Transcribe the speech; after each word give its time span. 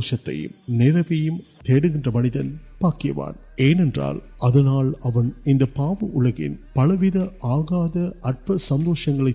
பாக்கியவான் 2.82 3.36
ஏனென்றால் 3.56 4.22
அதனால் 4.38 4.98
அவன் 5.02 5.36
இந்த 5.44 5.66
பாவ 5.66 6.08
உலகின் 6.12 6.60
பலவித 6.72 7.30
ஆகாத 7.40 8.14
அற்ப 8.20 8.58
சந்தோஷங்களை 8.70 9.34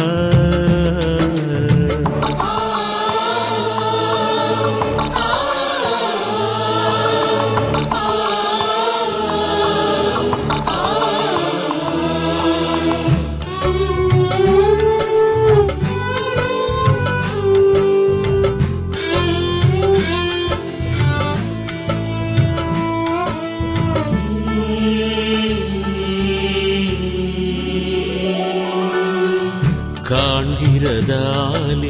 التمال 30.11 31.83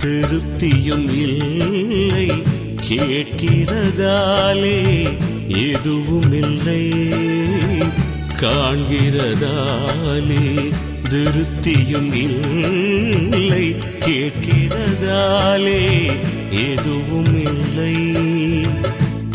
درپتی 0.00 0.92
کال 8.40 8.84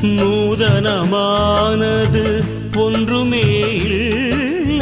موتن 0.03 0.87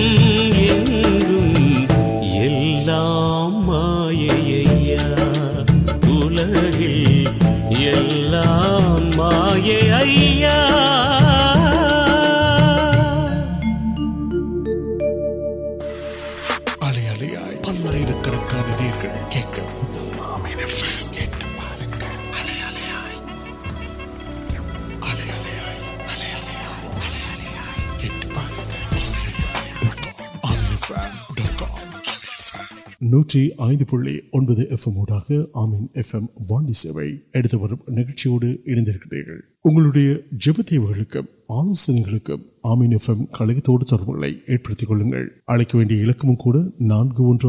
FM 33.10 33.10
நூற்றி 33.10 33.54
ஐந்து 33.56 33.84
புள்ளி 33.84 34.22
ஒன்பது 34.30 34.68
எஃப்எம் 34.70 34.94
ஊடாக 34.94 35.46
ஆமீன் 35.52 35.88
எஃப்எம் 35.94 36.28
வாண்டி 36.48 36.70
சேவை 36.70 37.20
எடுத்து 37.30 37.58
வரும் 37.58 37.82
நிகழ்ச்சியோடு 37.86 38.60
இணைந்திருக்கிறீர்கள் 38.64 39.40
உங்களுடைய 39.60 40.08
ஜெப 40.36 40.62
தேவைகளுக்கும் 40.62 41.28
ஆலோசனைகளுக்கும் 41.48 42.42
ஆமீன் 42.64 42.92
எஃப்எம் 42.92 43.26
கழகத்தோடு 43.30 43.84
தொடர்புகளை 43.84 44.42
ஏற்படுத்திக் 44.46 44.88
கொள்ளுங்கள் 44.88 45.42
அழைக்க 45.44 45.76
வேண்டிய 45.76 46.00
இலக்கமும் 46.00 46.36
கூட 46.36 46.58
நான்கு 46.78 47.26
ஒன்று 47.26 47.48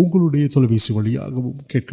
உங்களுடைய 0.00 0.44
தொலைபேசி 0.48 0.92
வழியாகவும் 0.92 1.58
கேட்க 1.66 1.90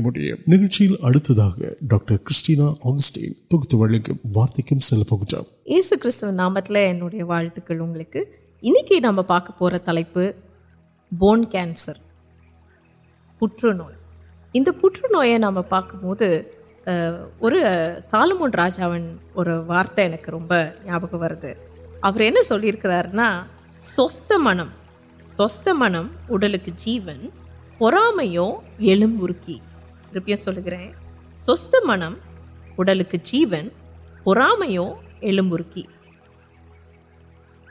پورام 27.80 28.20
ترپیا 30.12 30.36
سلک 30.36 30.68
منم 31.84 32.14
اڑ 32.78 32.86
جیونک 33.24 35.78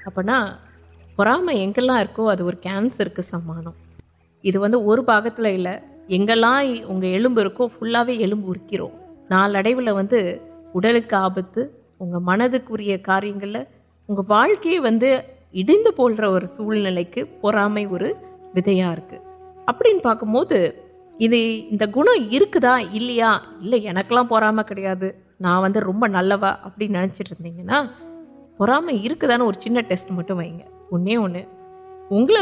ابا 0.06 1.38
میں 1.39 1.56
سمان 3.22 3.67
ادھر 4.43 4.74
اور 4.74 4.98
پاک 4.98 5.39
یعنی 5.39 6.82
وہ 6.84 7.02
کرڑ 8.70 8.88
وڑک 10.74 11.13
آپت 11.13 11.60
وہ 12.00 12.20
منزل 12.20 13.56
اگر 14.10 14.22
واقع 14.28 14.80
ویسے 14.82 15.91
پول 15.98 16.15
سکے 16.48 17.24
پورا 17.41 17.67
میں 17.67 17.86
اب 19.68 19.82
پارکباد 20.04 20.52
گا 21.80 24.22
پورا 24.30 24.52
میں 24.52 24.64
کچھ 24.64 25.04
نا 25.40 25.60
وا 26.42 26.56
اب 26.64 26.82
نچھیں 26.82 27.64
نہ 27.64 27.82
پورا 28.58 28.80
میں 28.80 28.94
چھ 29.54 29.68
ٹسٹ 29.88 30.12
مٹھی 30.12 30.40
ہے 30.40 30.68
انےوٹل 30.92 32.36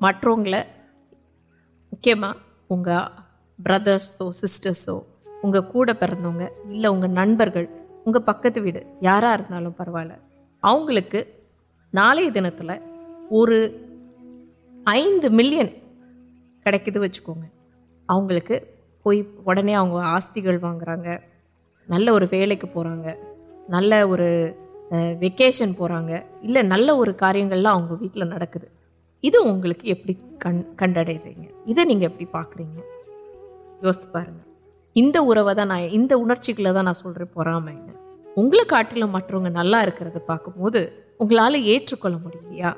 مطلب 0.00 0.54
مکمل 1.92 2.32
وہ 2.70 2.76
بردرس 3.58 4.10
سیسٹرس 4.34 4.88
اگر 4.88 5.60
کوئی 5.60 5.94
پہلے 6.00 6.88
وہ 6.88 7.24
نگر 7.26 7.48
پکت 8.20 8.58
ویڑ 8.62 8.76
یار 9.00 9.22
پہ 11.10 11.22
نال 11.92 12.18
دن 12.34 12.46
اور 13.30 13.48
مل 15.30 15.58
کچک 16.66 17.30
اوگرکڑ 18.08 18.58
آست 20.04 20.38
نل 21.88 22.08
اور 22.08 22.22
پورا 22.72 22.94
نل 23.68 23.92
اور 23.92 24.18
وکیشن 25.20 25.72
پہ 25.72 26.16
نل 26.42 26.90
اور 26.90 27.06
کاریہ 27.06 27.44
ویٹل 27.90 28.22
نکلکی 29.22 29.92
ہے 29.92 32.24
پاکر 32.30 32.60
یوسا 33.82 34.22
ناچکل 35.64 36.84
نا 36.84 36.92
سامنے 36.92 37.80
اگلے 38.36 39.04
مٹو 39.04 39.38
نلاد 39.38 40.02
پارکمیاں 40.26 42.72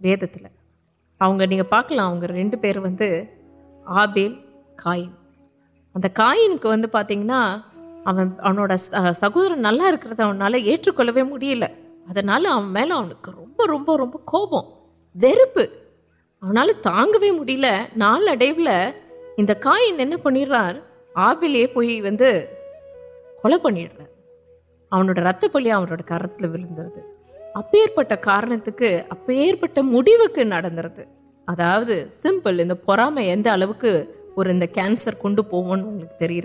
وید 0.00 0.24
اگر 1.20 1.46
نہیں 1.46 1.62
پاک 1.62 1.92
روپئے 1.92 3.24
آبھی 3.86 4.34
کا 6.14 6.32
سہور 9.14 9.56
نلکر 9.56 10.20
ایچک 10.54 11.00
میڈل 11.00 11.62
اتنا 11.62 12.60
میل 12.60 12.92
کو 13.20 13.68
روب 13.68 13.90
روپم 13.90 14.56
واگ 16.84 17.20
میڈل 17.20 17.64
نال 17.96 18.28
انہ 19.38 20.14
پ 20.22 20.28
آبل 21.14 21.66
پوی 21.74 22.00
ویل 22.00 22.16
پڑت 23.42 23.66
پلیٹ 25.52 26.06
کر 26.06 26.26
تو 26.26 26.50
ویج 26.50 26.72
اپے 27.58 27.78
پارنر 27.96 28.70
پہ 29.26 29.80
موکر 29.82 30.44
ادا 31.48 31.76
سامکر 32.22 33.04
کون 35.18 35.36
پوکی 35.42 36.40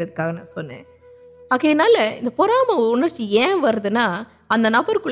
اکے 1.52 1.74
نالچی 1.74 3.38
ایر 3.38 3.88
نبر 4.70 4.98
کو 5.04 5.10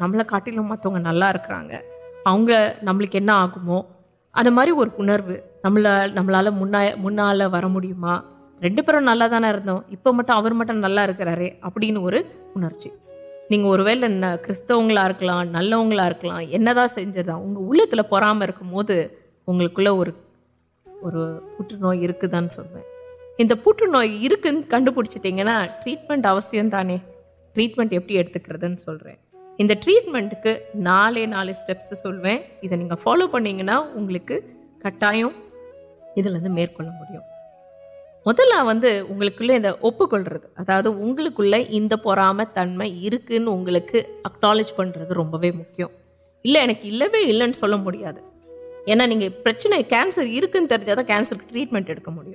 نمک 0.00 0.28
کاٹل 0.28 0.58
متوگ 0.58 0.96
نلا 0.96 1.32
نمک 2.82 3.16
آپ 3.28 3.58
نمال 6.14 6.48
مر 6.52 7.66
مان 7.96 8.37
ری 8.62 8.70
پورا 8.76 9.26
دپ 9.56 10.08
مٹر 10.08 10.52
مٹ 10.52 10.70
نکرے 10.70 11.50
اب 11.60 11.78
امرچی 12.56 12.90
نہیں 13.50 14.36
کتا 14.42 14.74
نلوا 15.52 16.86
سجا 16.86 18.02
پورا 18.02 18.32
موبائل 18.32 18.50
اگک 18.50 18.62
نوک 18.62 18.88
دیں 18.88 19.06
ایک 23.38 23.52
پوکا 23.64 24.78
ٹریٹمنٹ 25.84 26.26
ٹرٹمنٹ 27.56 27.92
ایپی 27.92 28.16
ایتکر 28.16 28.56
سل 28.76 28.96
رہے 28.96 29.10
ہیں 29.10 29.18
ایک 29.58 29.82
ٹریٹمنٹ 29.82 30.34
کی 30.42 30.54
نال 30.74 31.18
نالے 31.30 31.50
اسٹپس 31.50 32.06
فالو 33.02 33.28
پڑھیں 33.28 33.62
اُن 33.68 34.18
کو 34.18 34.34
کٹائم 34.82 35.28
ادلے 36.16 36.48
میرک 36.48 36.80
مجھے 36.80 37.37
مطلب 38.26 38.66
ویسے 38.66 38.98
اوکے 38.98 39.54
اناؤکل 39.54 41.28
پورا 42.02 42.30
میں 42.32 42.44
تنمیک 42.54 43.94
اکنالج 44.24 44.74
پنرد 44.76 45.12
روبیم 45.12 45.60
اِلک 46.44 46.84
مڑا 47.64 48.08
ہے 48.08 48.10
یہاں 48.86 49.06
نہیں 49.06 49.28
پرچنے 49.44 49.82
کینسر 49.82 50.24
دا 50.96 51.02
کنسر 51.06 51.36
ٹریٹمینٹ 51.48 51.90
میم 52.06 52.32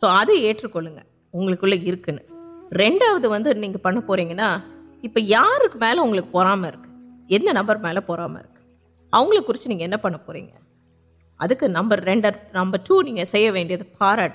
سو 0.00 0.06
ادے 0.06 0.32
ایٹک 0.32 0.76
اوکے 0.76 2.12
رنڈا 2.78 3.26
ون 3.26 3.44
پہ 3.44 3.50
ان 3.82 4.00
کو 4.00 4.16
میل 5.80 5.98
اُن 5.98 6.20
کو 6.20 6.26
پورا 6.30 6.54
ایک 7.28 7.44
نبر 7.44 7.76
میل 7.76 7.98
پورا 8.06 8.26
اگر 9.12 9.40
کچھ 9.46 9.68
نہیں 9.68 9.96
پڑپی 10.02 10.40
ادھر 11.40 11.68
نمر 11.68 11.98
ربر 11.98 12.76
ٹو 12.86 13.02
نہیں 13.02 13.24
سی 13.24 13.50
پارا 13.98 14.26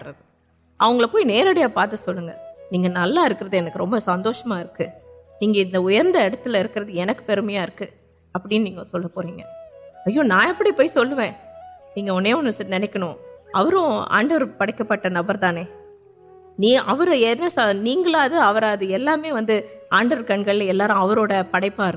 اگ 0.81 1.15
نا 1.25 1.67
پاترد 1.73 3.53
سندوش 4.01 4.45
کریں 4.45 4.87
انہیں 11.95 12.33
وہ 12.33 12.41
نکل 14.01 14.83
پہ 14.87 15.07
نبر 15.07 15.35
دانے 15.35 15.63
نہیں 16.57 16.77
ونڈر 19.31 20.21
کنگل 20.21 20.81
پڑپا 21.51 21.91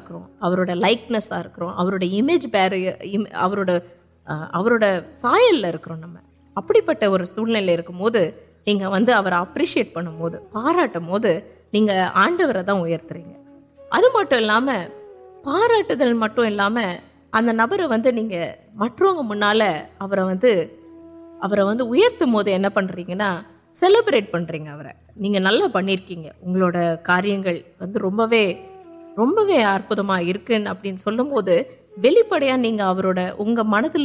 لائکس 0.75 1.33
امجرو 1.33 3.69
سالل 5.13 5.65
نم 5.91 6.17
ابھی 6.57 6.81
پہ 6.81 7.25
سمجھے 7.25 8.31
نہیں 8.67 8.85
آریشٹ 8.85 9.93
پڑھے 9.93 10.37
پارا 10.53 10.87
بوس 10.99 11.25
آڈو 12.15 12.49
ادام 14.31 14.69
پارا 15.45 16.13
مٹ 16.15 16.39
نبر 17.33 17.81
مٹن 17.89 19.27
منالی 19.29 19.73
اتنا 21.45 22.69
پڑ 22.69 22.85
رہی 22.85 23.15
سلیبریٹ 23.75 24.31
پنری 24.33 24.59
گرا 24.59 25.67
پڑکی 25.73 25.95
اگیل 27.33 27.63
ابک 27.83 28.59
ابوپیاں 29.19 29.79
منت 33.65 33.97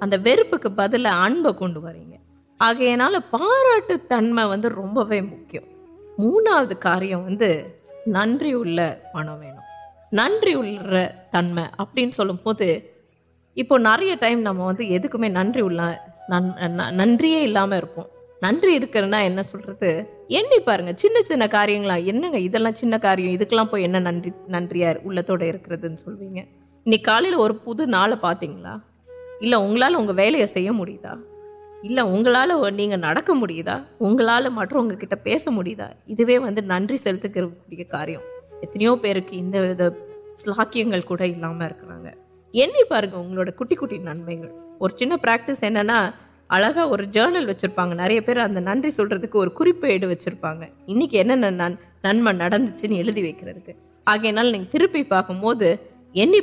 اب 0.00 0.28
وقت 0.52 0.68
بدل 0.68 1.06
امپ 1.06 1.58
کون 1.58 1.76
وغیرہ 1.76 3.18
پاراٹ 3.30 3.92
تنم 4.08 4.38
و 4.38 5.04
من 5.04 6.74
کار 6.80 7.02
ون 7.12 7.38
من 8.04 8.36
نن 10.12 10.38
تنم 11.32 11.58
ابھی 11.78 12.10
اپ 13.56 13.72
نائم 13.72 14.40
نمبر 14.40 14.82
نن 16.30 17.16
ننام 17.44 17.74
ننکا 18.44 19.20
ایسا 19.20 21.46
کاریہ 21.48 21.92
ادھر 22.36 22.72
چھ 22.72 22.84
کاریہ 23.02 23.44
پہ 23.70 23.86
نن 23.86 24.20
ننیادیں 24.48 25.00
ان 25.04 25.18
کی 25.24 26.86
کا 26.86 27.18
اِلال 29.40 29.94
اگر 29.94 30.46
ولیاں 32.60 32.96
اگال 34.00 34.48
مٹ 34.54 34.72
ما 34.72 35.62
ادھر 36.08 36.60
نن 36.60 36.96
سکے 36.96 37.84
کاریہ 37.84 38.18
اتنا 38.62 38.94
پھر 38.94 39.18
سلاقل 40.36 41.00
کولام 41.00 41.58
پا 41.58 41.68
رہے 43.00 44.76
وہ 44.80 44.88
نمک 45.06 45.26
پر 46.88 47.02
جرنل 47.12 47.48
وچر 47.48 47.68
پہ 47.76 48.34
نا 48.34 48.60
نن 48.60 48.90
سک 48.90 49.34
ون 49.34 51.06
کی 51.06 51.22
ننمچنک 51.22 53.70
آگے 54.06 54.30
نہ 54.30 54.40
پکو 54.92 55.52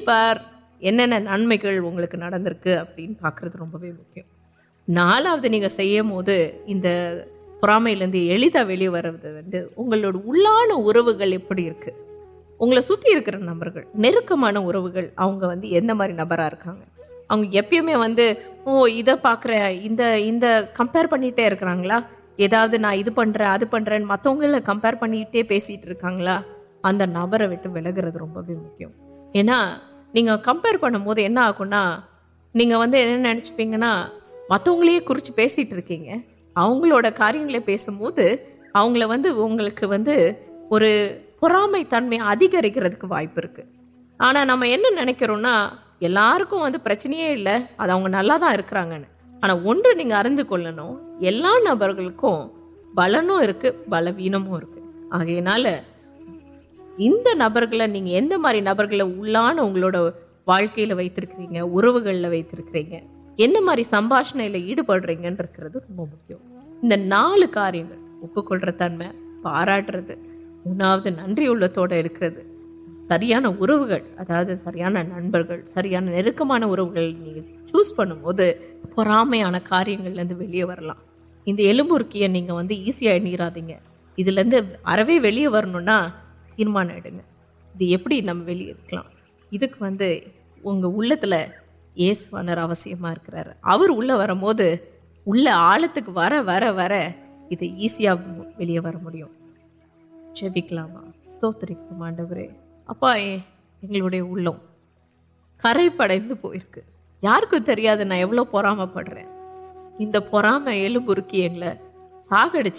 پار 0.05 0.54
نمر 0.81 1.27
ابکر 1.27 2.71
نال 4.88 5.25
موسام 5.27 6.49
ویوان 8.67 9.05
ارو 14.57 14.88
گیا 14.88 15.03
اگ 15.17 15.43
نکل 15.43 15.85
نام 15.85 15.97
مار 15.97 16.09
نبرا 16.09 16.49
واقع 19.23 19.57
کمپیر 20.73 21.07
پڑا 21.07 21.73
نہ 21.75 21.99
پنر 23.15 23.41
ابھی 23.41 23.65
پنر 23.65 23.99
متوگ 23.99 24.43
کمپر 24.65 24.95
پڑکا 24.95 26.41
اگر 26.83 27.07
نبر 27.07 27.47
ولگرد 27.65 28.15
روبی 28.15 28.53
مکیم 28.53 28.89
ایسا 29.33 29.77
نہیں 30.15 30.38
کمپر 30.43 30.78
پڑے 30.82 31.28
آگا 31.38 31.99
نہیں 32.56 32.73
پاگٹرکار 34.49 35.32
پیسے 35.36 35.63
اگلے 38.75 39.06
وہ 39.08 39.47
بھی 39.47 40.17
اور 40.69 40.82
پورا 41.39 41.65
میں 41.65 41.84
تنگکرد 41.89 43.04
وائپر 43.04 43.45
آنا 44.19 44.43
نام 44.43 44.63
نرا 44.63 44.65
یونیچ 44.65 44.93
نلکرا 44.95 45.69
آنا 49.41 49.54
انبرک 51.65 52.25
بلوینم 53.88 54.56
آپ 55.12 55.21
نبر 56.97 57.65
نبر 58.62 58.93
وہ 58.93 60.12
ویگی 60.47 60.91
ارو 61.62 61.91
گل 61.99 62.25
ویتیں 62.25 63.81
سمباشل 63.84 64.55
یو 64.55 64.84
پڑ 64.88 65.01
رہی 65.03 65.23
ہیں 65.23 65.29
روپے 65.29 65.79
مکمل 65.91 66.34
ان 66.84 67.08
نال 67.10 67.43
کاریہ 67.51 67.84
کلر 68.41 68.71
تن 68.71 69.01
پاراٹر 69.43 69.99
منہا 70.65 70.95
نن 71.08 71.36
ترکی 71.75 72.29
سیاان 73.10 73.45
سیاان 74.53 74.93
ننبر 75.10 75.41
سیاح 75.65 75.99
نام 75.99 77.39
چوز 77.67 77.95
پڑے 77.95 78.51
پورا 78.95 79.23
کاریہ 79.63 80.31
ویلپرک 81.47 82.15
نہیں 82.15 83.77
ادل 84.17 84.39
وی 85.08 85.19
تیار 86.57 86.89
ادی 86.89 87.09
نکل 89.51 89.81
وی 89.99 90.19
وہ 90.63 91.01
اللہ 91.01 91.35
یہ 91.95 92.13
سنر 92.13 92.57
اُر 93.63 93.89
ولک 95.27 96.09
وار 96.13 96.31
ور 96.45 96.61
ور 96.75 96.91
ابھی 97.51 99.21
وبکلام 100.41 100.95
مانڈر 101.91 102.41
اب 102.87 103.05
یہ 103.17 104.49
کری 105.57 105.89
پڑے 105.89 106.19
پوک 106.41 106.79
یا 107.21 107.39
یامام 108.11 108.87
پڑ 108.87 109.07
رہے 109.07 109.23
ان 109.99 110.11
پھر 110.11 110.59
میں 110.59 110.93
ساغر 112.19 112.69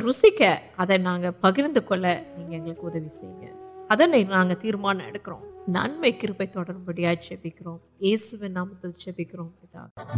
ருசிக்க 0.02 0.42
அதை 0.78 0.98
நாங்கள் 1.06 1.38
பகிர்ந்து 1.42 1.82
கொள்ள 1.84 2.06
நீங்கள் 2.38 2.58
எங்களுக்கு 2.58 2.88
உதவி 2.88 3.10
செய்யுங்க 3.14 3.46
அதனை 3.90 4.22
நாங்கள் 4.30 4.60
தீர்மானம் 4.62 5.08
எடுக்கிறோம் 5.10 5.44
நன்மை 5.76 6.10
கிருப்பை 6.14 6.46
தொடரும்படியாக 6.50 7.22
ஜெபிக்கிறோம் 7.26 7.80
இயேசுவின் 8.02 8.56
நாமத்தில் 8.58 8.96
ஜெபிக்கிறோம் 9.04 9.52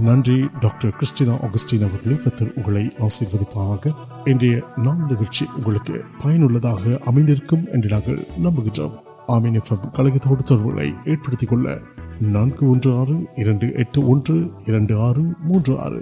நன்றி 0.07 0.36
டாக்டர் 0.60 0.93
கிறிஸ்டினா 0.95 1.36
அகஸ்டின் 1.45 1.86
அவர்களே 1.86 2.17
கத்தர் 2.19 2.53
உங்களை 2.57 2.83
ஆசீர்வதிப்பாக 3.05 3.93
இன்றைய 4.25 4.55
நாம் 4.77 5.03
நிகழ்ச்சி 5.07 5.45
உங்களுக்கு 5.57 5.95
பயனுள்ளதாக 6.23 6.97
அமைந்திருக்கும் 7.05 7.65
என்று 7.73 7.91
நாங்கள் 7.93 8.19
நம்புகின்றோம் 8.45 8.95
ஆமீன் 9.36 9.60
எஃப்எம் 9.62 9.89
கழகத்தோடு 9.95 10.43
தொடர்புகளை 10.43 10.89
ஏற்படுத்திக் 11.07 11.51
கொள்ள 11.51 11.69
நான்கு 12.36 12.63
ஒன்று 12.69 12.91
ஆறு 12.99 13.17
இரண்டு 13.38 13.67
எட்டு 13.77 13.99
ஒன்று 14.07 14.38
இரண்டு 14.65 14.93
ஆறு 15.01 15.25
மூன்று 15.43 15.73
ஆறு 15.79 16.01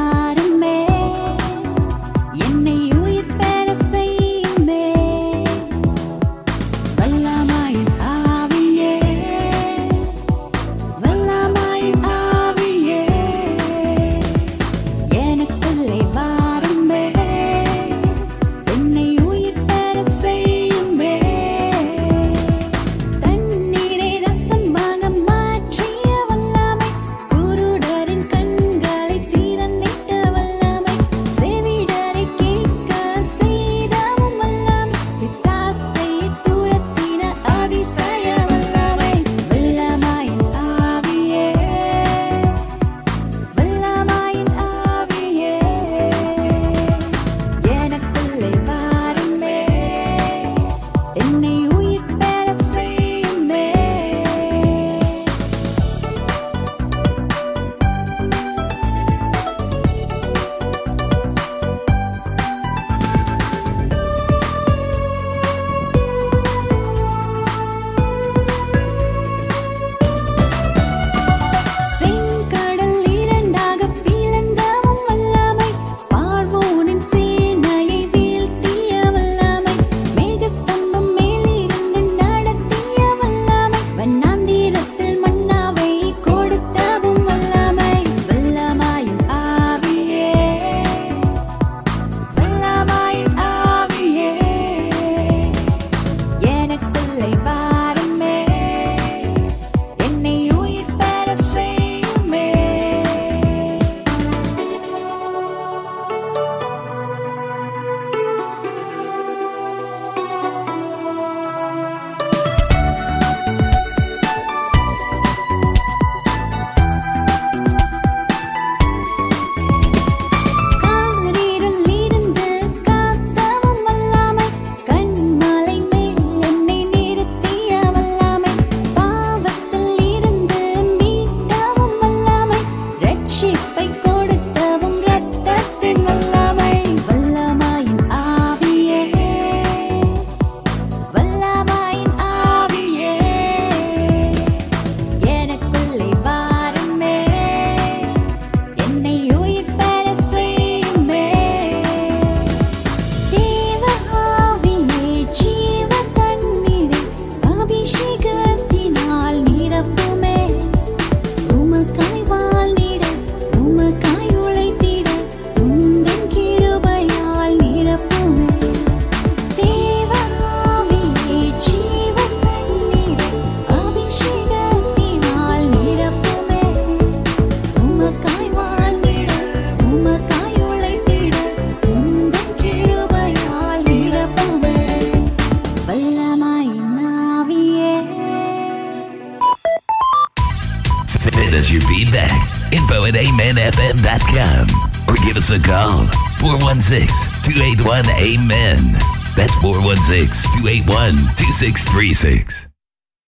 ون 197.85 198.09
ایٹ 198.15 198.39
مین 198.39 198.93
دس 199.37 199.59
four 199.61 199.75
one 199.75 200.01
six 200.03 200.43
two 200.43 200.65
eight 200.65 200.89
one 200.89 201.15
three 201.37 201.51
six 201.51 201.85
three 201.85 202.13
six 202.13 202.60